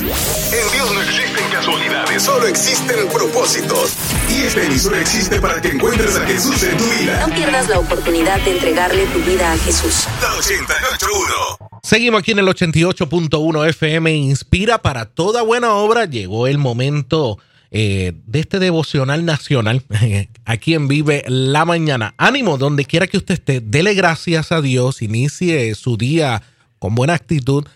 [0.00, 3.96] En Dios no existen casualidades, solo existen propósitos.
[4.30, 7.26] Y este emisora existe para que encuentres a Jesús en tu vida.
[7.26, 10.06] No pierdas la oportunidad de entregarle tu vida a Jesús.
[10.22, 11.80] La 881.
[11.82, 14.14] Seguimos aquí en el 88.1 FM.
[14.14, 16.04] Inspira para toda buena obra.
[16.04, 17.40] Llegó el momento
[17.72, 19.82] eh, de este devocional nacional.
[20.44, 22.14] aquí en Vive la Mañana.
[22.18, 23.60] Ánimo, donde quiera que usted esté.
[23.60, 25.02] Dele gracias a Dios.
[25.02, 26.44] Inicie su día
[26.78, 27.66] con buena actitud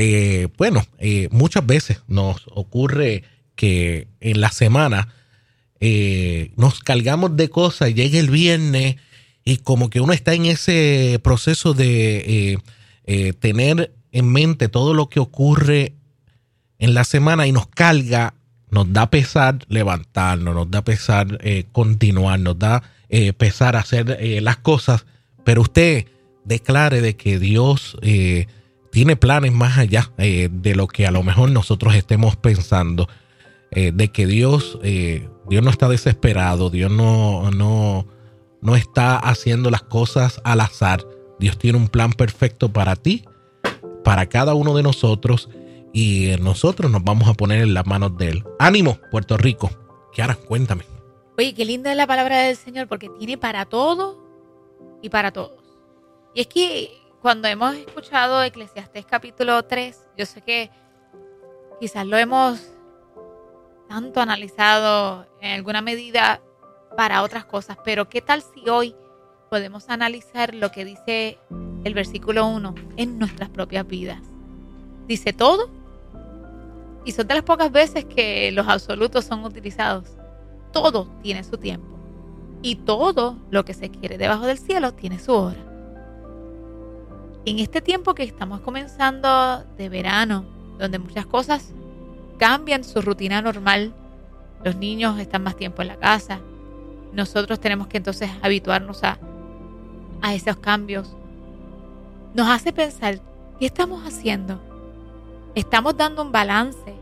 [0.00, 3.24] eh, bueno, eh, muchas veces nos ocurre
[3.56, 5.08] que en la semana
[5.80, 8.94] eh, nos cargamos de cosas, llega el viernes
[9.44, 12.60] y como que uno está en ese proceso de
[13.40, 15.94] tener en mente todo lo que ocurre
[16.78, 18.34] en la semana y nos carga,
[18.70, 21.40] nos da pesar levantarnos, nos da pesar
[21.72, 22.84] continuar, nos da
[23.36, 25.06] pesar hacer las cosas,
[25.42, 26.06] pero usted
[26.44, 27.96] declare de que Dios
[28.98, 33.08] tiene planes más allá eh, de lo que a lo mejor nosotros estemos pensando.
[33.70, 38.08] Eh, de que Dios, eh, Dios no está desesperado, Dios no, no,
[38.60, 41.06] no está haciendo las cosas al azar.
[41.38, 43.24] Dios tiene un plan perfecto para ti,
[44.02, 45.48] para cada uno de nosotros,
[45.92, 48.44] y nosotros nos vamos a poner en las manos de Él.
[48.58, 49.70] Ánimo, Puerto Rico.
[50.12, 50.82] Kiara, cuéntame.
[51.38, 54.18] Oye, qué linda es la palabra del Señor, porque tiene para todo
[55.02, 55.52] y para todos.
[56.34, 60.70] Y es que cuando hemos escuchado Eclesiastés capítulo 3, yo sé que
[61.80, 62.60] quizás lo hemos
[63.88, 66.40] tanto analizado en alguna medida
[66.96, 68.94] para otras cosas, pero ¿qué tal si hoy
[69.50, 71.38] podemos analizar lo que dice
[71.84, 74.22] el versículo 1 en nuestras propias vidas?
[75.06, 75.70] Dice todo
[77.04, 80.08] y son de las pocas veces que los absolutos son utilizados.
[80.72, 81.98] Todo tiene su tiempo
[82.62, 85.68] y todo lo que se quiere debajo del cielo tiene su hora
[87.48, 90.44] en este tiempo que estamos comenzando de verano,
[90.78, 91.72] donde muchas cosas
[92.38, 93.94] cambian su rutina normal,
[94.62, 96.40] los niños están más tiempo en la casa,
[97.14, 99.18] nosotros tenemos que entonces habituarnos a,
[100.20, 101.16] a esos cambios.
[102.34, 103.18] Nos hace pensar,
[103.58, 104.60] ¿qué estamos haciendo?
[105.54, 106.94] Estamos dando un balance,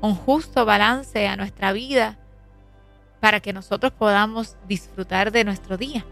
[0.00, 2.18] un justo balance a nuestra vida
[3.18, 6.06] para que nosotros podamos disfrutar de nuestro día.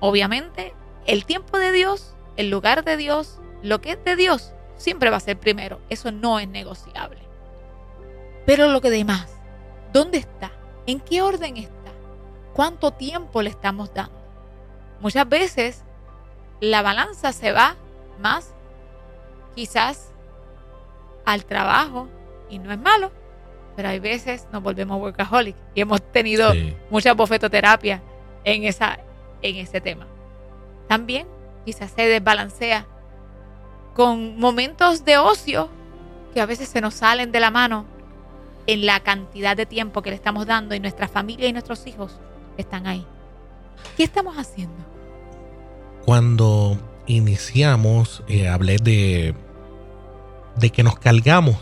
[0.00, 0.72] Obviamente,
[1.06, 5.18] el tiempo de Dios el lugar de Dios, lo que es de Dios, siempre va
[5.18, 5.78] a ser primero.
[5.90, 7.20] Eso no es negociable.
[8.46, 9.28] Pero lo que demás,
[9.92, 10.50] ¿dónde está?
[10.86, 11.92] ¿En qué orden está?
[12.54, 14.18] ¿Cuánto tiempo le estamos dando?
[15.00, 15.84] Muchas veces
[16.60, 17.76] la balanza se va
[18.18, 18.54] más
[19.54, 20.12] quizás
[21.26, 22.08] al trabajo
[22.48, 23.12] y no es malo,
[23.76, 26.52] pero hay veces nos volvemos workaholic y hemos tenido
[26.88, 28.02] mucha bofetoterapia
[28.44, 28.98] en, esa,
[29.42, 30.06] en ese tema.
[30.88, 31.26] También
[31.64, 32.86] quizás se desbalancea
[33.94, 35.68] con momentos de ocio
[36.32, 37.84] que a veces se nos salen de la mano
[38.66, 42.20] en la cantidad de tiempo que le estamos dando y nuestra familia y nuestros hijos
[42.56, 43.04] están ahí.
[43.96, 44.76] ¿Qué estamos haciendo?
[46.04, 49.34] Cuando iniciamos, eh, hablé de,
[50.56, 51.56] de que nos cargamos.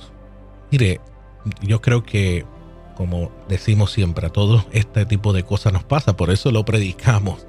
[0.71, 1.01] Mire,
[1.63, 2.45] yo creo que,
[2.97, 7.47] como decimos siempre, a todo este tipo de cosas nos pasa, por eso lo predicamos.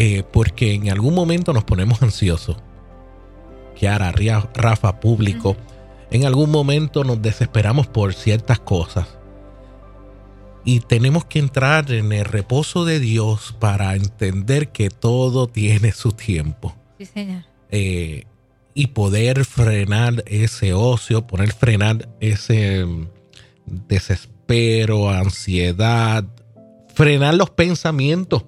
[0.00, 2.56] Eh, porque en algún momento nos ponemos ansiosos.
[3.74, 4.12] Kiara,
[4.54, 5.56] Rafa, público,
[6.12, 9.08] en algún momento nos desesperamos por ciertas cosas.
[10.64, 16.12] Y tenemos que entrar en el reposo de Dios para entender que todo tiene su
[16.12, 16.76] tiempo.
[16.98, 17.42] Sí, señor.
[17.72, 18.22] Eh,
[18.74, 23.08] y poder frenar ese ocio, poder frenar ese mm,
[23.88, 26.24] desespero, ansiedad,
[26.94, 28.44] frenar los pensamientos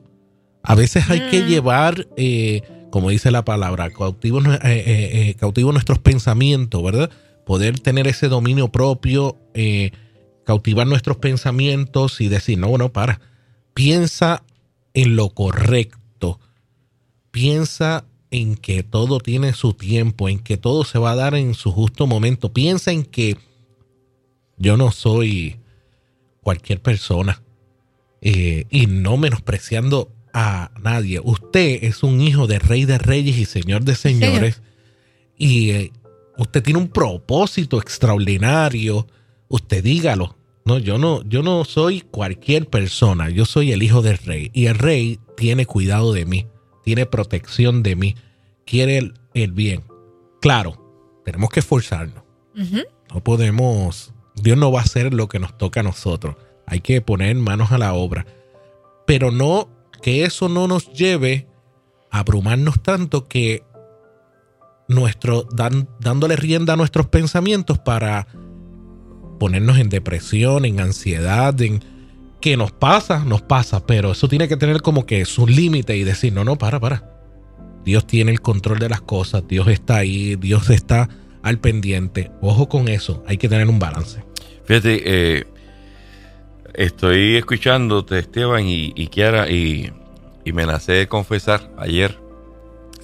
[0.63, 1.47] a veces hay que mm.
[1.47, 7.11] llevar, eh, como dice la palabra, cautivos eh, eh, cautivo nuestros pensamientos, ¿verdad?
[7.47, 9.37] Poder tener ese dominio propio,
[10.45, 13.21] cautivar nuestros pensamientos y decir, no, bueno, para,
[13.75, 14.45] piensa
[14.95, 16.39] en lo correcto,
[17.31, 21.55] piensa en que todo tiene su tiempo, en que todo se va a dar en
[21.55, 23.37] su justo momento, piensa en que
[24.57, 25.57] yo no soy
[26.43, 27.43] cualquier persona
[28.21, 31.21] y no menospreciando a nadie.
[31.23, 34.63] Usted es un hijo de rey de reyes y señor de señores.
[35.37, 35.93] Y eh,
[36.37, 39.07] usted tiene un propósito extraordinario.
[39.49, 40.37] Usted dígalo.
[40.65, 43.31] No, yo no, yo no soy cualquier persona.
[43.31, 44.51] Yo soy el hijo del rey.
[44.53, 46.47] Y el rey tiene cuidado de mí.
[46.85, 48.17] Tiene protección de mí.
[48.67, 49.83] Quiere el, bien.
[50.41, 52.23] Claro, tenemos que esforzarnos.
[52.55, 54.13] No podemos.
[54.37, 56.37] Dios no va a hacer lo que nos toca a nosotros.
[56.67, 58.27] Hay que poner manos a la obra.
[59.07, 59.69] Pero no
[60.01, 61.47] que eso no nos lleve
[62.11, 63.63] a abrumarnos tanto que
[64.89, 65.47] nuestro,
[66.01, 68.27] dándole rienda a nuestros pensamientos para
[69.39, 71.83] ponernos en depresión, en ansiedad, en
[72.41, 76.05] que nos pasa, nos pasa, pero eso tiene que tener como que su límite y
[76.05, 77.11] decir, no, no, para, para.
[77.85, 81.09] Dios tiene el control de las cosas, Dios está ahí, Dios está
[81.43, 82.31] al pendiente.
[82.41, 84.25] Ojo con eso, hay que tener un balance.
[84.65, 85.45] Fíjate, eh,
[86.75, 89.93] estoy escuchándote, Esteban y, y Kiara, y,
[90.45, 92.19] y me nace de confesar ayer.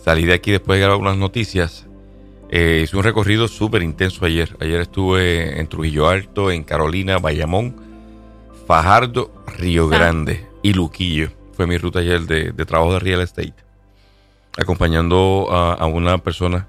[0.03, 1.87] Salí de aquí después de grabar unas noticias.
[2.49, 4.57] Eh, hice un recorrido súper intenso ayer.
[4.61, 7.77] Ayer estuve en Trujillo Alto, en Carolina, Bayamón,
[8.67, 11.31] Fajardo, Río Grande y Luquillo.
[11.55, 13.55] Fue mi ruta ayer de, de trabajo de real estate.
[14.57, 16.69] Acompañando a, a una persona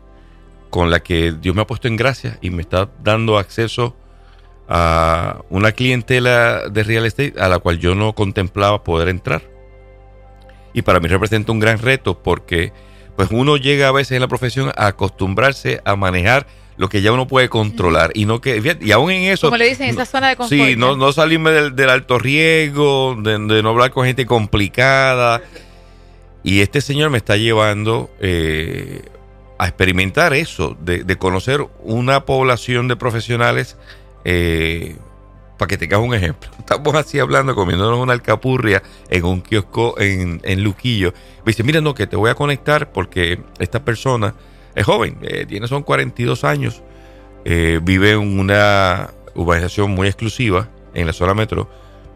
[0.69, 3.95] con la que Dios me ha puesto en gracia y me está dando acceso
[4.69, 9.41] a una clientela de real estate a la cual yo no contemplaba poder entrar.
[10.73, 12.71] Y para mí representa un gran reto porque
[13.15, 17.11] pues uno llega a veces en la profesión a acostumbrarse a manejar lo que ya
[17.11, 20.29] uno puede controlar y no que y aún en eso Como le dicen, esa zona
[20.29, 20.61] de confort.
[20.61, 25.41] sí no, no salirme del, del alto riesgo de, de no hablar con gente complicada
[26.43, 29.01] y este señor me está llevando eh,
[29.57, 33.75] a experimentar eso de, de conocer una población de profesionales
[34.25, 34.95] eh,
[35.57, 36.49] para que tengas un ejemplo.
[36.59, 41.13] Estamos así hablando, comiéndonos una alcapurria en un kiosco en, en Luquillo.
[41.45, 44.35] Me dice, mira, no, que te voy a conectar porque esta persona
[44.77, 46.83] es joven, eh, tiene son 42 años,
[47.45, 51.67] eh, vive en una urbanización muy exclusiva en la zona metro,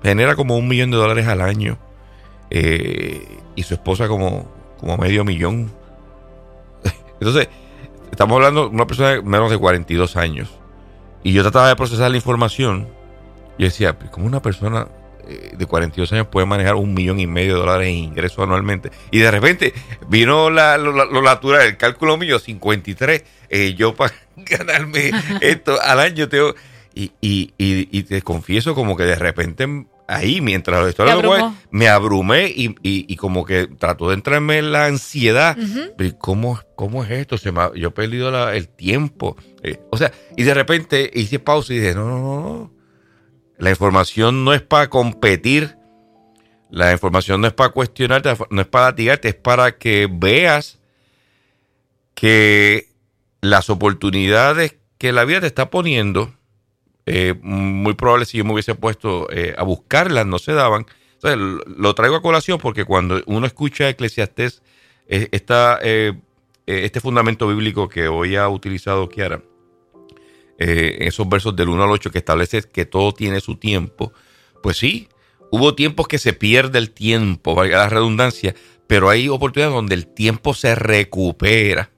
[0.04, 1.80] genera como un millón de dólares al año
[2.52, 4.48] eh, y su esposa como,
[4.80, 5.72] como medio millón.
[7.20, 7.50] Entonces,
[8.12, 10.61] estamos hablando de una persona de menos de 42 años.
[11.24, 12.88] Y yo trataba de procesar la información
[13.62, 14.88] yo decía, ¿cómo una persona
[15.28, 18.92] eh, de 42 años puede manejar un millón y medio de dólares en ingresos anualmente?
[19.12, 19.74] Y de repente
[20.08, 23.24] vino la, lo, natural, el cálculo mío, 53.
[23.50, 26.56] Eh, yo para ganarme esto al año tengo...
[26.94, 31.12] Y, y, y, y te confieso como que de repente ahí, mientras lo estoy Te
[31.12, 31.58] hablando, abrumó.
[31.72, 35.58] me abrumé y, y, y como que trató de entrarme en la ansiedad.
[35.98, 37.38] Pero, ¿Cómo, ¿Cómo es esto?
[37.38, 39.38] Se me ha- yo he perdido la- el tiempo.
[39.64, 42.74] Eh, o sea, y de repente hice pausa y dije, no, no, no, no.
[43.58, 45.78] La información no es para competir.
[46.70, 50.80] La información no es para cuestionarte, no es para latigarte, es para que veas
[52.16, 52.90] que
[53.42, 56.34] las oportunidades que la vida te está poniendo,
[57.06, 60.86] eh, muy probable si yo me hubiese puesto eh, a buscarlas, no se daban.
[61.24, 64.62] Lo- lo traigo a colación porque cuando uno escucha Eclesiastés,
[65.08, 66.14] eh, esta, eh,
[66.66, 69.42] este fundamento bíblico que hoy ha utilizado Kiara,
[70.58, 74.14] esos versos del 1 al 8 que establece que todo tiene su tiempo,
[74.62, 75.10] pues sí,
[75.50, 78.54] hubo tiempos que se pierde el tiempo, valga la redundancia,
[78.86, 81.90] pero hay oportunidades donde el tiempo se recupera.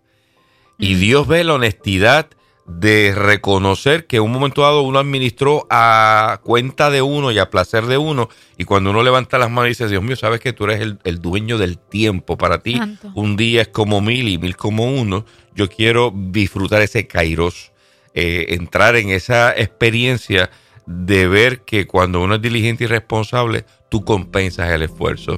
[0.78, 2.30] Y Dios ve la honestidad
[2.66, 7.50] de reconocer que en un momento dado uno administró a cuenta de uno y a
[7.50, 10.54] placer de uno, y cuando uno levanta las manos y dice, Dios mío, sabes que
[10.54, 12.80] tú eres el, el dueño del tiempo, para ti
[13.16, 15.26] un día es como mil y mil como uno,
[15.56, 17.72] yo quiero disfrutar ese kairos,
[18.14, 20.50] eh, entrar en esa experiencia
[20.86, 25.38] de ver que cuando uno es diligente y responsable, tú compensas el esfuerzo.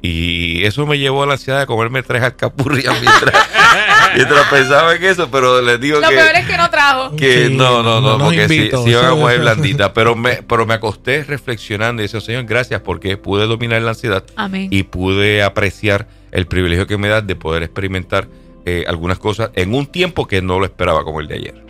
[0.00, 3.34] Y eso me llevó a la ansiedad de comerme tres alcapurrias mientras,
[4.14, 7.16] mientras pensaba en eso, pero les digo Lo que, peor es que no trajo.
[7.16, 10.42] que Sí, no, no, no, porque sí, invitó, sí iban a comer blandita, pero me,
[10.42, 14.68] pero me acosté reflexionando y decía, Señor, gracias porque pude dominar la ansiedad Amén.
[14.70, 18.28] y pude apreciar el privilegio que me da de poder experimentar
[18.64, 21.62] eh, algunas cosas en un tiempo que no lo esperaba como el de ayer.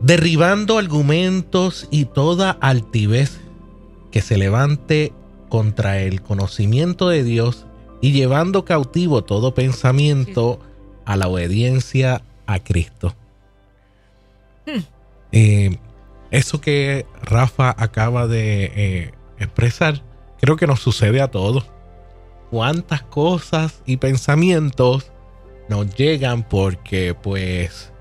[0.00, 3.40] derribando argumentos y toda altivez
[4.10, 5.12] que se levante
[5.48, 7.66] contra el conocimiento de Dios
[8.02, 10.60] y llevando cautivo todo pensamiento
[11.06, 13.14] a la obediencia a Cristo.
[15.30, 15.78] Eh,
[16.30, 20.02] eso que Rafa acaba de eh, expresar,
[20.40, 21.64] creo que nos sucede a todos.
[22.50, 25.10] Cuántas cosas y pensamientos
[25.70, 27.92] nos llegan porque pues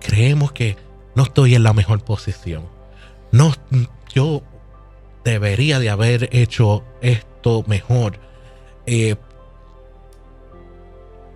[0.00, 0.76] creemos que
[1.14, 2.66] no estoy en la mejor posición.
[3.30, 3.54] No,
[4.14, 4.42] yo
[5.24, 8.18] debería de haber hecho esto mejor.
[8.86, 9.16] Eh,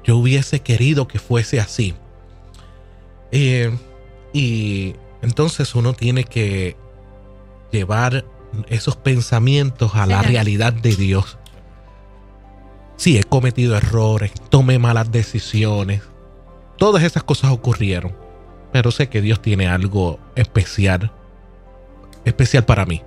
[0.05, 1.95] yo hubiese querido que fuese así.
[3.33, 3.77] Eh,
[4.33, 6.77] y entonces uno tiene que
[7.73, 8.25] llevar
[8.69, 11.39] esos pensamientos a la realidad de Dios.
[12.97, 16.03] Sí, he cometido errores, tomé malas decisiones.
[16.79, 18.15] Todas esas cosas ocurrieron.
[18.73, 21.11] Pero sé que Dios tiene algo especial.
[22.25, 23.03] Especial para mí.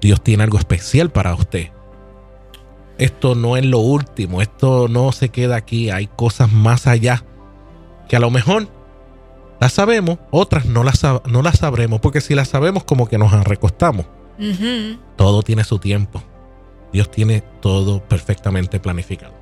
[0.00, 1.70] Dios tiene algo especial para usted.
[2.98, 4.42] Esto no es lo último.
[4.42, 5.90] Esto no se queda aquí.
[5.90, 7.24] Hay cosas más allá.
[8.08, 8.68] Que a lo mejor
[9.60, 13.32] Las sabemos, otras no las, no las sabremos, porque si las sabemos como que nos
[13.44, 14.06] recostamos.
[15.16, 16.22] Todo tiene su tiempo.
[16.92, 19.34] Dios tiene todo perfectamente planificado.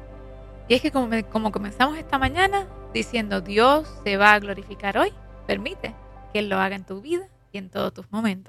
[0.68, 5.12] Y es que como, como comenzamos esta mañana diciendo Dios se va a glorificar hoy,
[5.46, 5.94] permite
[6.32, 8.44] que Él lo haga en tu vida y en todos tus momentos.